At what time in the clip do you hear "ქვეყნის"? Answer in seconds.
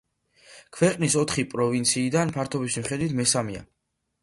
0.77-1.17